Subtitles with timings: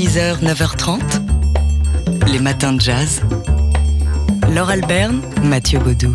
[0.00, 0.98] 6h, 9h30,
[2.32, 3.20] les matins de jazz.
[4.54, 6.14] Laure Alberne, Mathieu Baudou.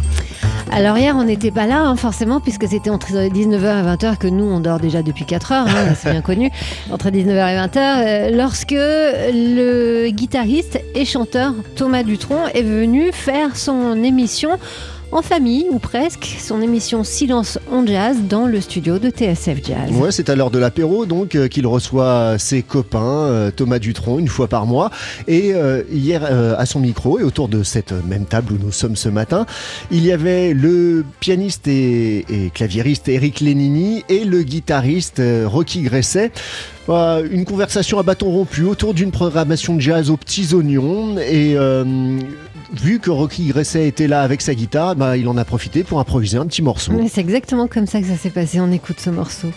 [0.71, 4.25] Alors hier, on n'était pas là, hein, forcément, puisque c'était entre 19h et 20h que
[4.25, 6.49] nous, on dort déjà depuis 4 heures, hein, c'est bien connu,
[6.91, 13.55] entre 19h et 20h, euh, lorsque le guitariste et chanteur Thomas Dutronc est venu faire
[13.55, 14.57] son émission
[15.11, 19.91] en famille ou presque, son émission Silence on Jazz dans le studio de TSF Jazz.
[19.93, 24.19] Ouais, c'est à l'heure de l'apéro donc euh, qu'il reçoit ses copains, euh, Thomas Dutronc,
[24.19, 24.91] une fois par mois.
[25.27, 28.71] Et euh, hier, euh, à son micro et autour de cette même table où nous
[28.71, 29.45] sommes ce matin,
[29.91, 36.31] il y avait le pianiste et, claviériste Eric Lénini et le guitariste euh, Rocky Gresset.
[36.87, 41.55] Bah, une conversation à bâton rompu autour d'une programmation de jazz aux petits oignons et
[41.57, 41.83] euh,
[42.73, 45.99] vu que Rocky Gresset était là avec sa guitare, bah, il en a profité pour
[45.99, 46.93] improviser un petit morceau.
[47.09, 49.49] C'est exactement comme ça que ça s'est passé, on écoute ce morceau.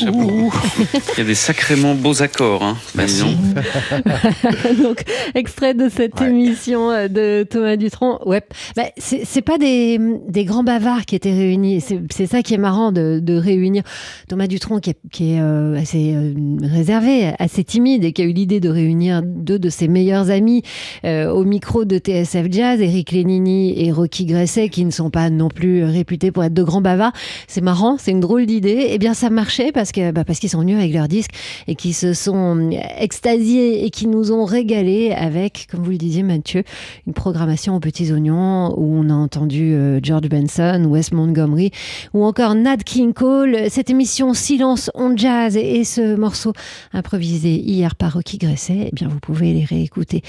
[0.00, 0.22] 是吧？
[1.20, 1.24] chapeau.
[1.24, 2.62] Il y a des sacrément beaux accords.
[2.62, 2.76] Hein.
[2.94, 3.22] Bah, dis
[4.82, 5.02] donc.
[5.34, 8.20] Extrait de cette émission euh, de Thomas Dutronc.
[8.26, 8.42] Ouais,
[8.76, 9.98] bah, c'est pas des,
[10.28, 11.82] des grands bavards qui étaient réunis.
[12.10, 13.82] C'est ça qui est marrant de, de réunir
[14.28, 16.32] Thomas Dutronc, qui est, qui est euh, assez euh,
[16.62, 20.62] réservé, assez timide, et qui a eu l'idée de réunir deux de ses meilleurs amis
[21.04, 25.30] euh, au micro de TSF Jazz, Eric Lénini et Rocky Gresset, qui ne sont pas
[25.30, 27.12] non plus réputés pour être de grands bavards.
[27.48, 28.88] C'est marrant, c'est une drôle d'idée.
[28.90, 31.32] Eh bien, ça marchait parce que bah, parce qu'ils sont venus avec leur disque
[31.68, 36.22] et qui se sont extasiés et qui nous ont régalé avec, comme vous le disiez
[36.22, 36.64] Mathieu,
[37.06, 41.70] une programmation aux petits oignons où on a entendu euh, George Benson, Wes Montgomery
[42.14, 43.68] ou encore Nat King Cole.
[43.68, 46.52] Cette émission Silence on Jazz et, ce morceau
[46.92, 50.22] improvisé hier par Rocky Gresset, eh bien vous pouvez les réécouter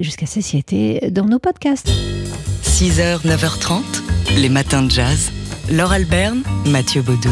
[0.00, 1.90] jusqu'à satiété dans nos podcasts.
[2.62, 3.82] 6h, 9h30,
[4.36, 5.30] les matins de jazz.
[5.70, 7.30] Laure Alberne, Mathieu Baudou.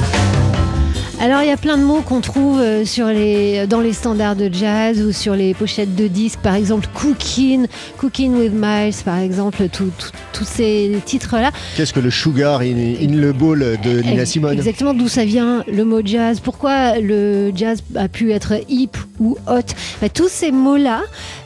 [1.20, 4.36] Alors il y a plein de mots qu'on trouve euh, sur les, dans les standards
[4.36, 9.18] de jazz ou sur les pochettes de disques, par exemple Cooking, Cooking with Miles, par
[9.18, 11.50] exemple, tous ces titres-là.
[11.76, 14.52] Qu'est-ce que le sugar in, in le bowl de Nina Simone?
[14.52, 19.36] Exactement d'où ça vient le mot jazz, pourquoi le jazz a pu être hip ou
[19.48, 19.74] hot?
[20.00, 21.02] Bah, tous ces mots-là,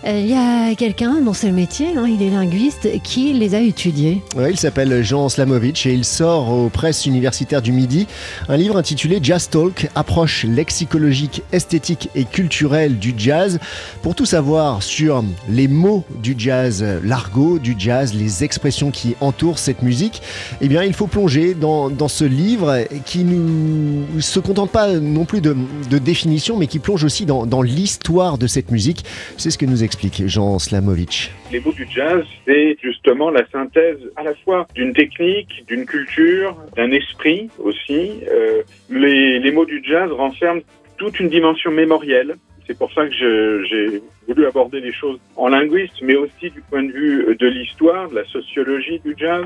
[0.07, 3.55] euh, il y a quelqu'un dont c'est le métier, hein, il est linguiste, qui les
[3.55, 4.21] a étudiés.
[4.37, 8.07] Ouais, il s'appelle Jean Slamovitch et il sort aux presses universitaires du Midi
[8.51, 9.62] un livre intitulé Jazz Talk,
[9.95, 13.59] approche lexicologique, esthétique et culturelle du jazz.
[14.03, 19.59] Pour tout savoir sur les mots du jazz, l'argot du jazz, les expressions qui entourent
[19.59, 20.23] cette musique,
[20.61, 25.25] eh bien, il faut plonger dans, dans ce livre qui ne se contente pas non
[25.25, 25.57] plus de,
[25.91, 29.05] de définition, mais qui plonge aussi dans, dans l'histoire de cette musique.
[29.37, 31.31] C'est ce que nous explique Jean Slamovitch.
[31.53, 36.57] Les mots du jazz, c'est justement la synthèse à la fois d'une technique, d'une culture,
[36.77, 38.21] d'un esprit aussi.
[38.27, 40.63] Euh, les, mots du jazz renferment
[40.97, 42.37] toute une dimension mémorielle.
[42.67, 46.85] C'est pour ça que j'ai voulu aborder les choses en linguiste, mais aussi du point
[46.85, 49.45] de vue de l'histoire, de la sociologie du jazz.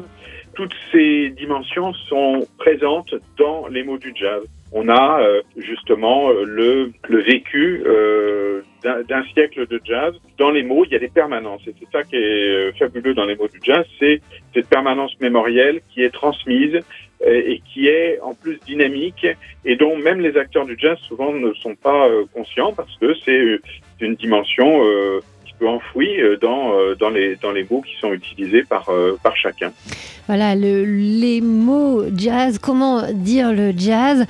[0.54, 4.44] Toutes ces dimensions sont présentes dans les mots du jazz.
[4.72, 8.62] On a euh, justement euh, le, le vécu euh,
[9.08, 10.14] d'un siècle de jazz.
[10.38, 11.62] Dans les mots, il y a des permanences.
[11.66, 14.20] Et c'est ça qui est euh, fabuleux dans les mots du jazz, c'est
[14.54, 16.80] cette permanence mémorielle qui est transmise
[17.26, 19.26] euh, et qui est en plus dynamique
[19.64, 23.14] et dont même les acteurs du jazz souvent ne sont pas euh, conscients parce que
[23.24, 23.60] c'est
[24.00, 24.82] une dimension
[25.58, 29.18] peu enfoui euh, dans, euh, dans, les, dans les mots qui sont utilisés par, euh,
[29.22, 29.72] par chacun.
[30.26, 34.24] Voilà, le- les mots jazz, comment dire le jazz,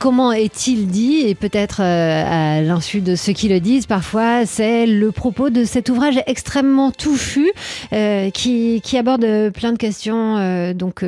[0.00, 5.12] comment est-il dit, et peut-être à l'insu de ceux qui le disent, parfois c'est le
[5.12, 7.52] propos de cet ouvrage extrêmement touffu
[8.34, 11.04] qui, aborde plein de questions donc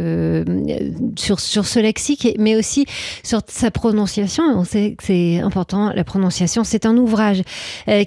[1.17, 2.87] sur, sur ce lexique, mais aussi
[3.25, 4.45] sur sa prononciation.
[4.56, 6.63] On sait que c'est important, la prononciation.
[6.63, 7.43] C'est un ouvrage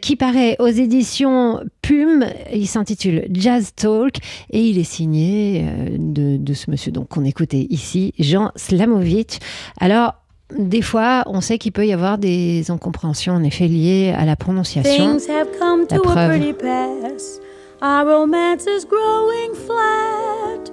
[0.02, 1.43] qui paraît aux éditions
[1.82, 2.26] PUM.
[2.54, 4.18] Il s'intitule Jazz Talk
[4.50, 9.40] et il est signé euh, de, de ce monsieur donc qu'on écoutait ici, Jean Slamovic.
[9.80, 10.16] Alors,
[10.58, 14.36] des fois, on sait qu'il peut y avoir des incompréhensions en effet liées à la
[14.36, 15.18] prononciation.
[15.18, 17.40] Things have come to a pretty pass.
[17.82, 20.72] Our romance is growing flat.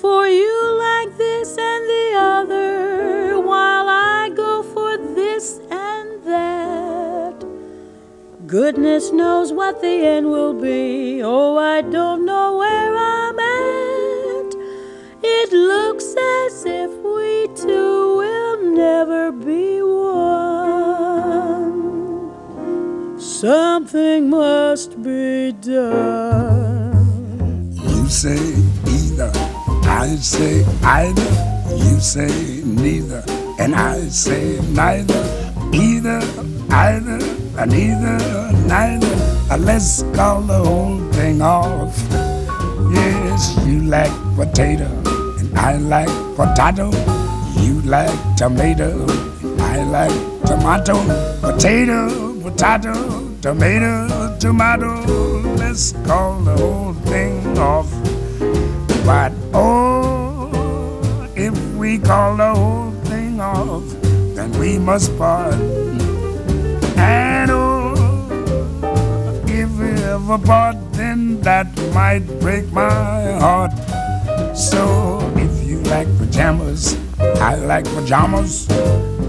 [0.00, 6.77] For you like this and the other, while I go for this and that.
[8.48, 11.22] Goodness knows what the end will be.
[11.22, 14.54] Oh, I don't know where I'm at.
[15.22, 20.00] It looks as if we two will never be one.
[23.20, 26.96] Something must be done.
[27.74, 28.54] You say
[28.86, 29.30] either,
[29.84, 31.30] I say either.
[31.68, 33.22] You say neither,
[33.58, 35.52] and I say neither.
[35.74, 36.22] Either,
[36.70, 38.18] either, and either,
[38.68, 39.16] neither.
[39.58, 41.96] Let's call the whole thing off.
[42.92, 44.86] Yes, you like potato,
[45.38, 46.90] and I like potato.
[47.58, 48.90] You like tomato,
[49.42, 50.94] and I like tomato.
[51.40, 52.94] Potato, potato,
[53.42, 54.92] tomato, tomato.
[55.56, 57.90] Let's call the whole thing off.
[59.04, 63.82] But oh, if we call the whole thing off,
[64.36, 65.54] then we must part.
[66.96, 67.37] And
[70.26, 73.72] we ever then that might break my heart.
[74.56, 78.68] So if you like pajamas, I like pajamas.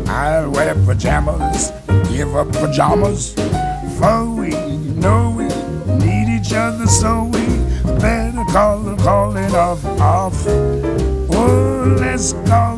[0.07, 1.71] I'll wear pajamas,
[2.09, 3.33] give up pajamas.
[3.99, 4.51] For we
[5.01, 5.47] know we
[6.03, 7.45] need each other, so we
[7.99, 10.47] better call the calling off off.
[10.47, 12.68] Oh, let's call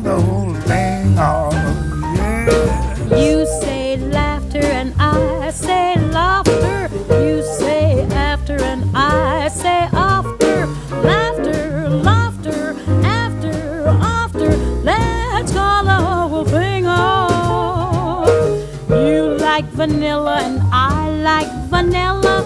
[19.86, 22.36] vanilla and I like vanilla.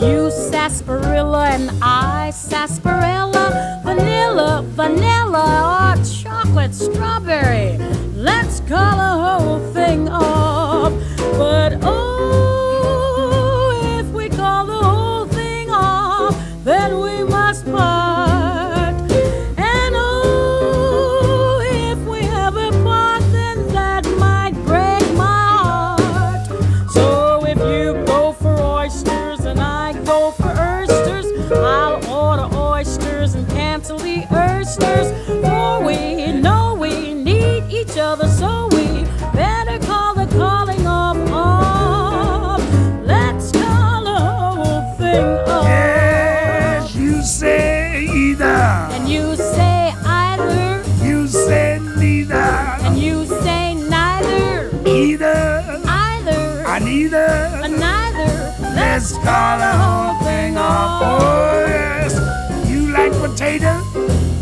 [0.00, 3.82] You sarsaparilla and I sarsaparilla.
[3.84, 5.46] Vanilla, vanilla,
[5.76, 7.76] or chocolate strawberry.
[8.14, 10.92] Let's call the whole thing off.
[11.36, 11.75] But
[32.86, 35.10] oysters and cancel the oysters.
[35.26, 39.02] For we know we need each other, so we
[39.34, 42.60] better call the calling of off.
[43.04, 45.64] Let's call the whole thing off.
[45.64, 54.70] Yes, you say either, And you say either, you say neither, and you say neither,
[54.86, 57.26] either, either, I neither.
[57.64, 58.54] and neither.
[58.76, 61.35] Let's call the whole thing off.
[63.46, 63.80] Potato,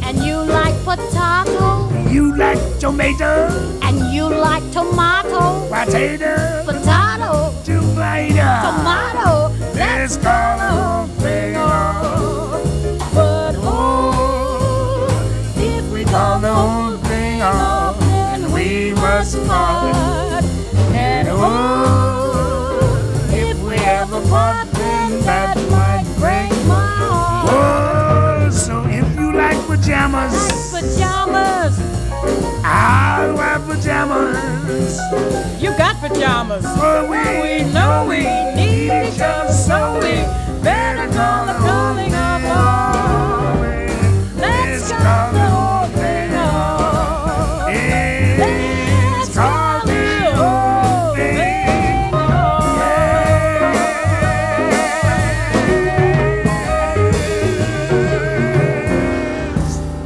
[0.02, 3.48] And you like potato, you like tomato,
[3.82, 8.48] and you like tomato, potato, potato, tomato.
[8.64, 9.52] tomato.
[9.74, 11.06] Let's call
[36.14, 36.64] pajamas.
[36.78, 38.20] For we, We know we
[38.54, 40.14] need each other, so we
[40.62, 42.03] better call the calling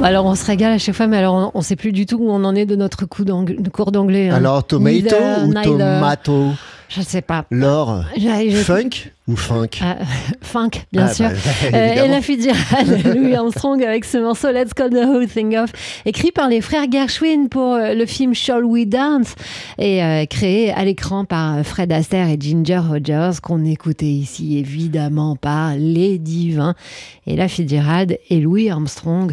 [0.01, 2.17] Alors on se régale à chaque fois, mais alors on, on sait plus du tout
[2.17, 4.29] où on en est de notre coup de cours d'anglais.
[4.29, 4.35] hein.
[4.35, 5.63] Alors, tomato Neither, ou neither.
[5.63, 6.43] tomato?
[6.89, 7.45] Je sais pas.
[7.51, 8.89] Laure, j'ai- funk
[9.27, 9.97] ou funk Ah,
[10.41, 11.29] funk, bien Ah, sûr.
[11.29, 11.35] bah,
[11.77, 12.05] Euh.
[12.05, 15.71] Ella Fitzgerald, Louis Armstrong avec ce morceau Let's Call the Whole Thing Off,
[16.07, 19.35] écrit par les frères Gershwin pour euh, le film Shall We Dance
[19.77, 25.35] et euh, créé à l'écran par Fred Astaire et Ginger Rogers, qu'on écoutait ici évidemment
[25.35, 26.73] par les divins
[27.27, 29.31] Ella Fitzgerald et Louis Armstrong,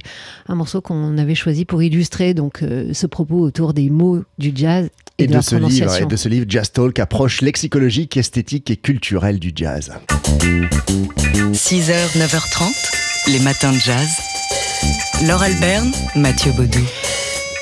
[0.49, 4.53] un morceau qu'on avait choisi pour illustrer donc euh, ce propos autour des mots du
[4.55, 8.77] jazz et, de, ce livre, et de ce livre Jazz Talk, approche lexicologique, esthétique et
[8.77, 9.93] culturelle du jazz.
[11.53, 14.09] 6h, 9h30, les matins de jazz.
[15.27, 16.85] Laure Alberne, Mathieu Baudou.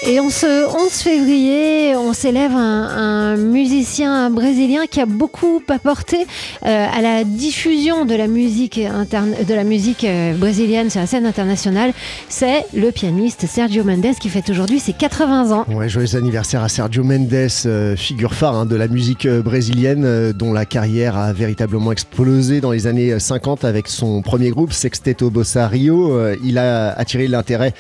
[0.06, 6.26] Et en ce 11 février, on s'élève un, musicien brésilien qui a beaucoup apporté
[6.66, 11.25] euh, à la diffusion de la musique, de la musique euh, brésilienne sur la scène
[11.25, 11.92] internationale.
[12.28, 15.64] C'est le pianiste Sergio Mendes qui fête aujourd'hui ses 80 ans.
[15.73, 20.52] Ouais, joyeux anniversaire à Sergio Mendes, euh, figure phare hein, de la musique brésilienne, dont
[20.52, 25.66] la carrière a véritablement explosé dans les années 50 avec son premier groupe, Sexteto Bossa
[25.66, 26.14] Rio.
[26.44, 27.73] Il a attiré l'intérêt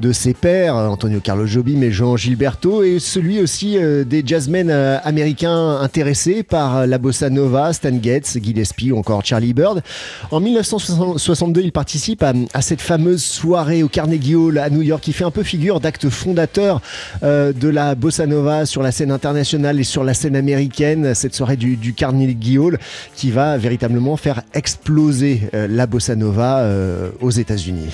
[0.00, 4.70] de ses pairs, Antonio Carlos Jobim et Jean Gilberto, et celui aussi euh, des jazzmen
[4.70, 9.82] euh, américains intéressés par euh, la bossa nova, Stan Getz, Gillespie ou encore Charlie Bird.
[10.30, 15.12] En 1962, il participe à, cette fameuse soirée au Carnegie Hall à New York, qui
[15.12, 16.80] fait un peu figure d'acte fondateur
[17.22, 21.14] de la bossa nova sur la scène internationale et sur la scène américaine.
[21.14, 22.78] Cette soirée du, Carnegie Hall
[23.14, 26.68] qui va véritablement faire exploser la bossa nova
[27.20, 27.88] aux États-Unis.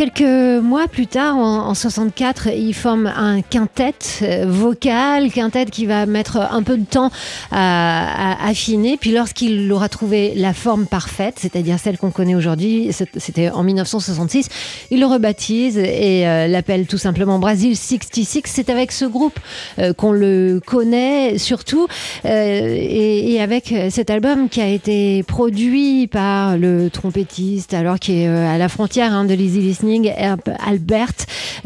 [0.00, 3.92] Quelques mois plus tard, en, en 64, il forme un quintet
[4.22, 7.10] euh, vocal, quintet qui va mettre un peu de temps
[7.50, 8.96] à, affiner.
[8.96, 12.88] Puis lorsqu'il aura trouvé la forme parfaite, c'est-à-dire celle qu'on connaît aujourd'hui,
[13.18, 14.48] c'était en 1966,
[14.90, 18.40] il le rebaptise et euh, l'appelle tout simplement Brasil 66.
[18.46, 19.38] C'est avec ce groupe
[19.78, 21.88] euh, qu'on le connaît surtout
[22.24, 28.56] et, avec cet album qui a été produit par le trompettiste, alors qui est à
[28.56, 31.12] la frontière hein, de l'easy listening, Herb Albert.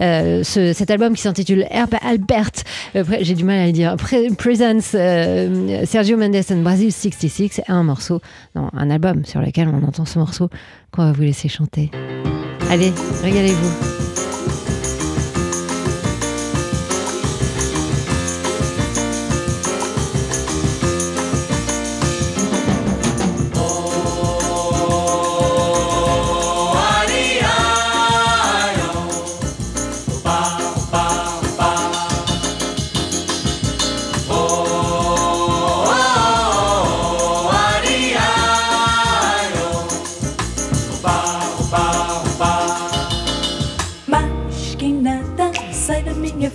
[0.01, 2.51] Euh, ce- cet album qui s'intitule Herb Albert,
[2.97, 7.61] euh, j'ai du mal à le dire, Pre- Presents euh, Sergio Mendes and Brazil 66,
[7.69, 8.21] un morceau,
[8.57, 10.49] non, un album sur lequel on entend ce morceau
[10.91, 11.91] qu'on va vous laisser chanter?
[12.71, 14.54] Allez, régalez-vous.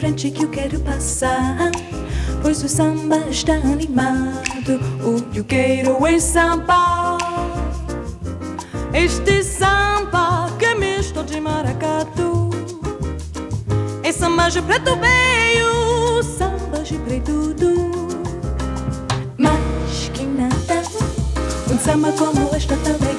[0.09, 1.71] Frente que eu quero passar.
[2.41, 7.17] Pois o samba está animado, o que eu quero é samba.
[8.93, 12.49] Este samba que é misto de maracatu.
[14.03, 17.91] É samba de preto veio, samba de preto du.
[19.37, 20.81] Mas que nada,
[21.71, 23.18] um samba como este tão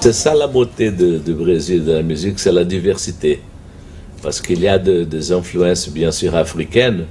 [0.00, 3.40] C'est ça la beauté du Brésil, de la musique, c'est la diversité.
[4.22, 7.04] Parce qu'il y a de- des influences bien sûr africaines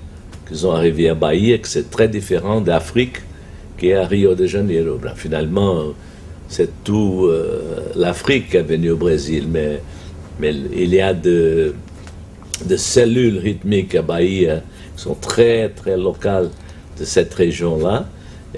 [0.48, 3.18] qui sont arrivées à Bahia, que c'est très différent d'Afrique,
[3.78, 4.98] qui est à Rio de Janeiro.
[5.02, 5.94] Ben, finalement,
[6.48, 7.62] c'est tout euh,
[7.96, 9.82] l'Afrique qui est venue au Brésil, mais,
[10.40, 11.76] mais il y a de,
[12.66, 14.62] de cellules rythmiques à Bahia
[14.96, 16.50] qui sont très, très locales
[17.00, 18.08] de cette région-là.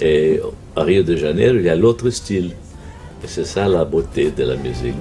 [0.00, 0.40] Et
[0.74, 2.52] à Rio de Janeiro, il y a l'autre style.
[3.24, 4.94] C'est ça la beauté de la musique.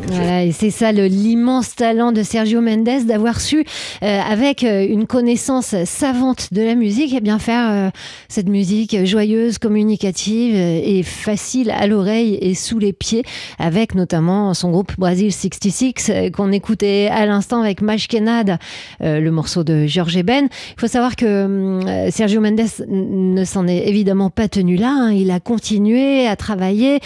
[0.46, 3.66] Et c'est ça l'immense talent de Sergio Mendes d'avoir su,
[4.04, 7.90] euh, avec euh, une connaissance savante de la musique, eh bien faire euh,
[8.30, 13.24] cette musique joyeuse, communicative et facile à l'oreille et sous les pieds,
[13.60, 18.60] avec notamment son groupe Brazil 66 euh, qu'on écoutait à l'instant avec Mashkenad,
[19.02, 20.46] euh, le morceau de George Eben.
[20.46, 24.90] Il faut savoir que hum, Sergio Mendes ne s'en est évidemment pas tenu là.
[24.96, 25.12] hein.
[25.12, 27.00] Il a continué à travailler,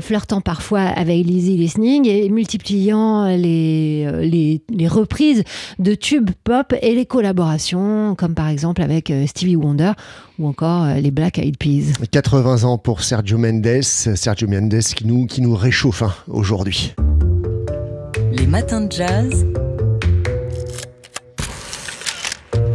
[0.00, 5.44] flirtant parfois avec l'easy listening et multipliant les, euh, les, les reprises
[5.78, 9.92] de tubes pop et les collaborations, comme par exemple avec euh, Stevie Wonder
[10.40, 11.92] ou encore euh, les Black Eyed Peas.
[12.10, 13.82] 80 ans pour Sergio Mendes.
[13.82, 16.92] Sergio Mendes qui nous, qui nous réchauffe hein, aujourd'hui.
[18.32, 19.46] Les matins de jazz.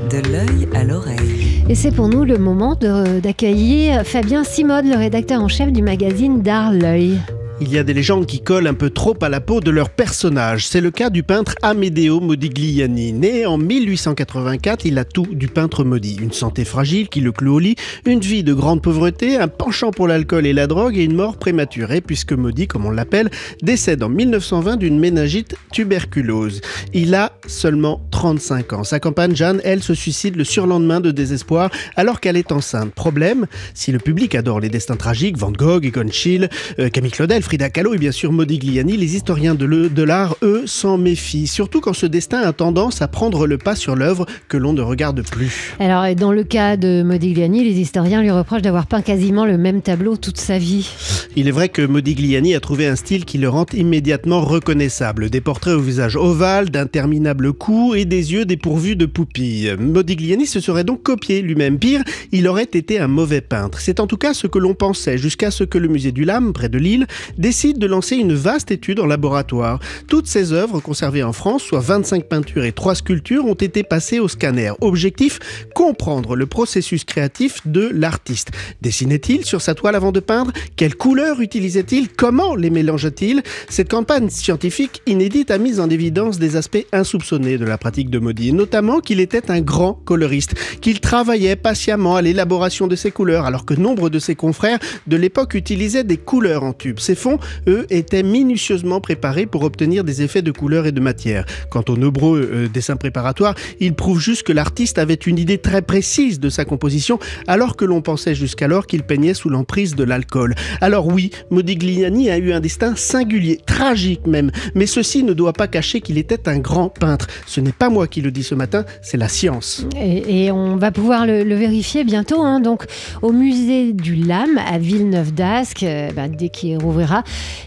[0.10, 1.66] De l'œil à l'oreille.
[1.68, 5.82] Et c'est pour nous le moment de- d'accueillir Fabien Simode, le rédacteur en chef du
[5.82, 7.20] magazine D'Art L'œil.
[7.66, 9.90] Il y a des légendes qui collent un peu trop à la peau de leur
[9.90, 10.68] personnage.
[10.68, 13.14] C'est le cas du peintre Amedeo Modigliani.
[13.14, 16.18] Né en 1884, il a tout du peintre maudit.
[16.22, 19.92] Une santé fragile qui le cloue au lit, une vie de grande pauvreté, un penchant
[19.92, 23.30] pour l'alcool et la drogue et une mort prématurée puisque maudit, comme on l'appelle,
[23.62, 26.60] décède en 1920 d'une méningite tuberculose.
[26.94, 28.84] Il a seulement 35 ans.
[28.84, 32.94] Sa compagne Jeanne, elle, se suicide le surlendemain de désespoir alors qu'elle est enceinte.
[32.94, 37.42] Problème, si le public adore les destins tragiques, Van Gogh, Egon Schiele, euh, Camille Claudel,
[37.54, 41.46] Frida Kahlo et bien sûr Modigliani, les historiens de l'art, eux, s'en méfient.
[41.46, 44.82] Surtout quand ce destin a tendance à prendre le pas sur l'œuvre que l'on ne
[44.82, 45.76] regarde plus.
[45.80, 49.84] Alors, dans le cas de Modigliani, les historiens lui reprochent d'avoir peint quasiment le même
[49.84, 50.90] tableau toute sa vie.
[51.36, 55.30] Il est vrai que Modigliani a trouvé un style qui le rend immédiatement reconnaissable.
[55.30, 59.76] Des portraits au visage ovale, d'interminables cous et des yeux dépourvus de pupilles.
[59.80, 61.78] Modigliani se serait donc copié lui-même.
[61.78, 63.80] Pire, il aurait été un mauvais peintre.
[63.80, 66.52] C'est en tout cas ce que l'on pensait jusqu'à ce que le musée du Lam,
[66.54, 67.06] près de Lille,
[67.44, 69.82] décide de lancer une vaste étude en laboratoire.
[70.08, 74.20] Toutes ces œuvres conservées en France, soit 25 peintures et 3 sculptures, ont été passées
[74.20, 74.72] au scanner.
[74.80, 78.52] Objectif, comprendre le processus créatif de l'artiste.
[78.82, 80.54] Dessinait-il sur sa toile avant de peindre?
[80.78, 82.08] Quelles couleurs utilisait-il?
[82.08, 87.66] Comment les mélangeait-il Cette campagne scientifique inédite a mis en évidence des aspects insoupçonnés de
[87.66, 92.88] la pratique de Maudit, notamment qu'il était un grand coloriste, qu'il travaillait patiemment à l'élaboration
[92.88, 96.72] de ses couleurs, alors que nombre de ses confrères de l'époque utilisaient des couleurs en
[96.72, 97.00] tube.
[97.24, 101.46] Fonds, eux, étaient minutieusement préparés pour obtenir des effets de couleur et de matière.
[101.70, 105.82] Quant au nombreux euh, dessins préparatoires, ils prouvent juste que l'artiste avait une idée très
[105.82, 110.54] précise de sa composition, alors que l'on pensait jusqu'alors qu'il peignait sous l'emprise de l'alcool.
[110.82, 115.68] Alors oui, Modigliani a eu un destin singulier, tragique même, mais ceci ne doit pas
[115.68, 117.28] cacher qu'il était un grand peintre.
[117.48, 119.86] Ce n'est pas moi qui le dis ce matin, c'est la science.
[119.96, 122.42] Et, on va pouvoir le, vérifier bientôt.
[122.42, 122.60] hein.
[122.60, 122.84] Donc,
[123.22, 127.13] au musée du LAM à Villeneuve d'Ascq, euh, bah, dès qu'il rouvrira,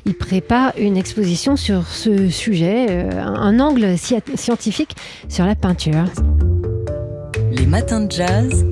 [0.05, 4.97] il prépare une exposition sur ce sujet, euh, un angle sci- scientifique
[5.29, 6.05] sur la peinture.
[7.53, 8.65] Les matins de jazz.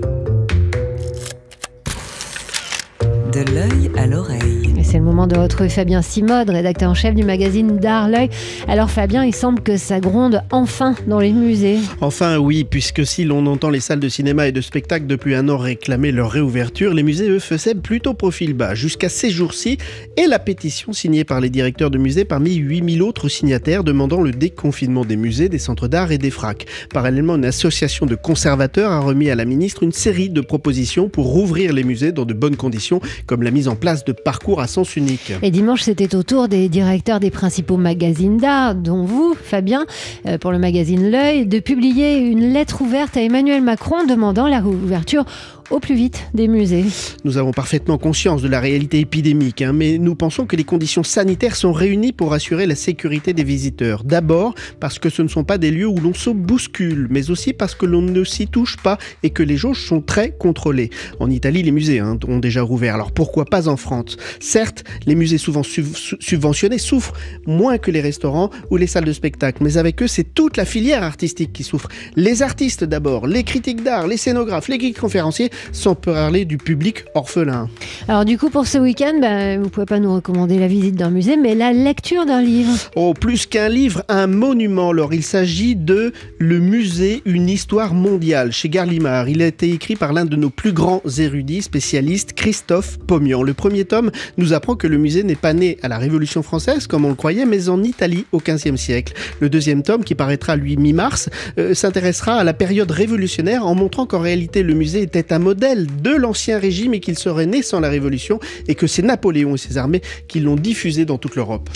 [3.32, 4.63] De l'œil à l'oreille.
[4.94, 8.30] C'est le moment de retrouver Fabien Simode, rédacteur en chef du magazine D'Art L'œil.
[8.68, 11.80] Alors Fabien, il semble que ça gronde enfin dans les musées.
[12.00, 15.48] Enfin oui, puisque si l'on entend les salles de cinéma et de spectacle depuis un
[15.48, 19.78] an réclamer leur réouverture, les musées eux faisaient plutôt profil bas jusqu'à ces jours-ci
[20.16, 24.30] et la pétition signée par les directeurs de musées parmi 8000 autres signataires demandant le
[24.30, 26.66] déconfinement des musées, des centres d'art et des fracs.
[26.92, 31.26] Parallèlement, une association de conservateurs a remis à la ministre une série de propositions pour
[31.26, 34.68] rouvrir les musées dans de bonnes conditions, comme la mise en place de parcours à
[34.68, 35.33] sens unique.
[35.42, 39.87] Et dimanche, c'était au tour des directeurs des principaux magazines d'art, dont vous, Fabien,
[40.27, 44.61] euh, pour le magazine L'œil, de publier une lettre ouverte à Emmanuel Macron demandant la
[44.61, 45.25] réouverture
[45.70, 46.85] au plus vite des musées.
[47.24, 51.03] Nous avons parfaitement conscience de la réalité épidémique, hein, mais nous pensons que les conditions
[51.03, 54.05] sanitaires sont réunies pour assurer la sécurité des visiteurs.
[54.05, 57.53] D'abord parce que ce ne sont pas des lieux où l'on se bouscule, mais aussi
[57.53, 60.90] parce que l'on ne s'y touche pas et que les jauges sont très contrôlées.
[61.20, 64.16] En Italie, les musées hein, ont déjà rouvert, alors pourquoi pas en France?
[64.40, 67.14] Certes, les musées souvent sub- su- subventionnés souffrent
[67.46, 70.64] moins que les restaurants ou les salles de spectacle, mais avec eux, c'est toute la
[70.64, 71.88] filière artistique qui souffre.
[72.16, 77.05] Les artistes d'abord, les critiques d'art, les scénographes, les guides conférenciers, sans parler du public
[77.14, 77.69] orphelin.
[78.09, 81.11] Alors du coup, pour ce week-end, ben, vous pouvez pas nous recommander la visite d'un
[81.11, 82.73] musée, mais la lecture d'un livre.
[82.97, 84.90] Oh, plus qu'un livre, un monument.
[84.90, 89.29] Alors, il s'agit de Le musée, une histoire mondiale chez Gallimard.
[89.29, 93.43] Il a été écrit par l'un de nos plus grands érudits spécialistes, Christophe Pomian.
[93.43, 96.87] Le premier tome nous apprend que le musée n'est pas né à la Révolution française,
[96.87, 99.14] comme on le croyait, mais en Italie au XVe siècle.
[99.40, 104.07] Le deuxième tome, qui paraîtra lui mi-mars, euh, s'intéressera à la période révolutionnaire en montrant
[104.07, 107.80] qu'en réalité le musée était un modèle de l'ancien régime et qu'il serait né sans
[107.80, 111.68] la Révolution et que c'est Napoléon et ses armées qui l'ont diffusé dans toute l'Europe.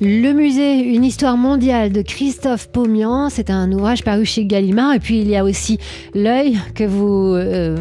[0.00, 4.94] Le musée, une histoire mondiale de Christophe Pomian, c'est un ouvrage paru chez Gallimard.
[4.94, 5.78] Et puis il y a aussi
[6.14, 7.76] l'œil que vous euh,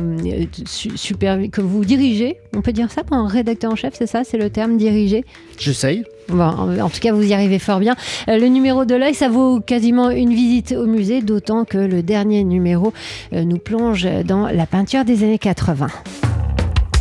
[1.52, 2.38] que vous dirigez.
[2.56, 5.24] On peut dire ça pour un rédacteur en chef, c'est ça, c'est le terme diriger?
[5.58, 6.04] J'essaye.
[6.30, 7.96] Bon, en tout cas, vous y arrivez fort bien.
[8.28, 12.02] Euh, le numéro de l'œil, ça vaut quasiment une visite au musée, d'autant que le
[12.02, 12.94] dernier numéro
[13.34, 15.88] euh, nous plonge dans la peinture des années 80.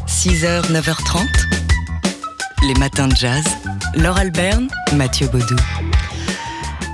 [0.07, 1.21] 6h, 9h30.
[2.69, 3.45] Les matins de jazz.
[3.97, 5.57] Laure Alberne, Mathieu Baudou.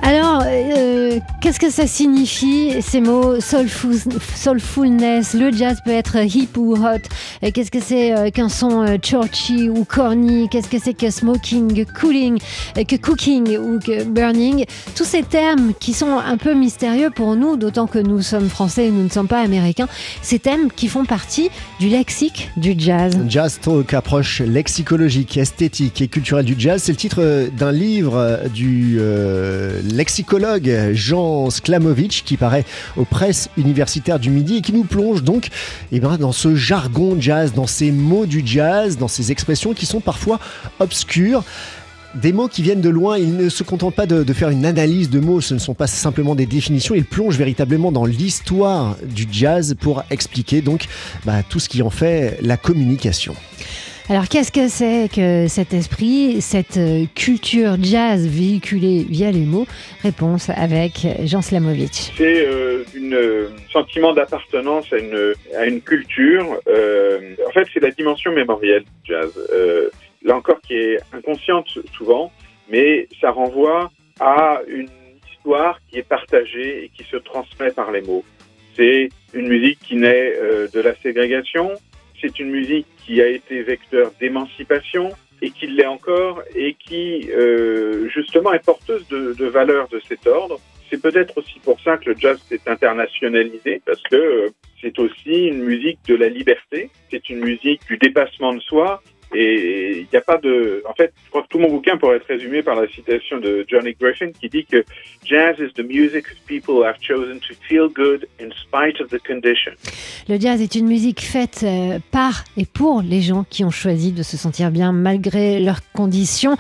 [0.02, 3.94] Alors, euh, qu'est-ce que ça signifie ces mots soulful,
[4.34, 5.34] soulfulness?
[5.34, 7.50] Le jazz peut être hip ou hot.
[7.52, 10.48] Qu'est-ce que c'est euh, qu'un son euh, churchy ou corny?
[10.48, 12.38] Qu'est-ce que c'est que smoking, cooling,
[12.76, 14.64] que cooking ou que burning?
[14.96, 18.86] Tous ces termes qui sont un peu mystérieux pour nous, d'autant que nous sommes français
[18.86, 19.88] et nous ne sommes pas américains.
[20.22, 23.18] Ces thèmes qui font partie du lexique du jazz.
[23.28, 26.82] Jazz Talk, approche lexicologique, esthétique et culturelle du jazz.
[26.82, 28.98] C'est le titre d'un livre du
[29.94, 32.64] lexicologue Jean Sklamovich qui paraît
[32.96, 35.48] aux presses universitaires du Midi et qui nous plonge donc
[35.92, 39.87] eh ben, dans ce jargon jazz, dans ces mots du jazz, dans ces expressions qui
[39.87, 40.38] sont parfois
[40.79, 41.44] obscures.
[42.16, 44.66] Des mots qui viennent de loin, il ne se contente pas de, de faire une
[44.66, 48.96] analyse de mots, ce ne sont pas simplement des définitions, il plonge véritablement dans l'histoire
[49.05, 50.87] du jazz pour expliquer donc
[51.24, 53.37] bah, tout ce qui en fait la communication.
[54.11, 59.68] Alors, qu'est-ce que c'est que cet esprit, cette euh, culture jazz véhiculée via les mots?
[60.03, 62.11] Réponse avec Jean Slamovitch.
[62.16, 66.59] C'est euh, un sentiment d'appartenance à une, culture.
[66.66, 69.31] Euh, en fait, c'est la dimension mémorielle du jazz.
[69.53, 69.90] Euh,
[70.25, 72.33] là encore, qui est inconsciente souvent,
[72.68, 74.88] mais ça renvoie à une
[75.33, 78.25] histoire qui est partagée et qui se transmet par les mots.
[78.77, 81.70] C'est une musique qui naît euh, de la ségrégation,
[82.20, 85.11] c'est une musique qui a été vecteur d'émancipation
[85.42, 90.61] et qui l'est encore et qui euh, justement est porteuse de, valeurs de cet ordre.
[90.90, 94.48] C'est peut-être aussi pour ça que le jazz s'est internationalisé parce que euh,
[94.80, 99.02] c'est aussi une musique de la liberté, c'est une musique du dépassement de soi
[99.34, 100.82] et il n'y a pas de...
[100.88, 103.64] En fait, je crois que tout mon bouquin pourrait être résumé par la citation de
[103.68, 104.84] Johnny Griffin qui dit que
[105.24, 109.72] Jazz is the music people have chosen to feel good in spite of the condition.
[110.28, 114.12] Le jazz est une musique faite euh, par et pour les gens qui ont choisi
[114.12, 116.56] de se sentir bien malgré leurs conditions.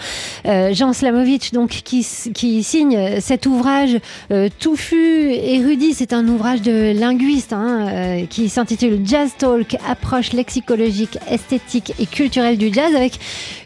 [0.46, 3.96] Euh, Jean Slamovitch, donc, qui, qui signe cet ouvrage
[4.30, 10.32] euh, touffu, érudit, c'est un ouvrage de linguiste hein, euh, qui s'intitule Jazz Talk, approche
[10.32, 13.14] lexicologique, esthétique et culturelle du jazz, avec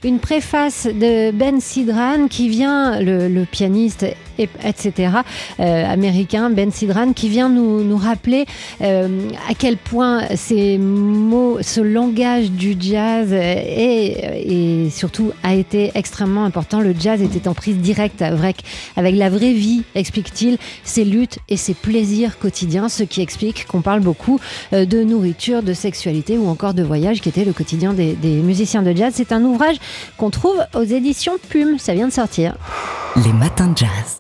[0.05, 4.07] une préface de Ben Sidran qui vient, le, le pianiste,
[4.39, 5.13] et- etc.,
[5.61, 8.47] euh, américain, Ben Sidran, qui vient nous, nous rappeler
[8.83, 15.91] euh, à quel point ces mots, ce langage du jazz est, et surtout a été
[15.95, 16.81] extrêmement important.
[16.81, 18.57] Le jazz était en prise directe avec,
[18.97, 23.81] avec la vraie vie, explique-t-il, ses luttes et ses plaisirs quotidiens, ce qui explique qu'on
[23.83, 24.39] parle beaucoup
[24.73, 28.41] euh, de nourriture, de sexualité ou encore de voyage, qui était le quotidien des, des
[28.43, 29.13] musiciens de jazz.
[29.17, 29.77] C'est un ouvrage
[30.17, 32.55] qu'on trouve aux éditions Plume, ça vient de sortir.
[33.25, 34.13] Les matins de jazz.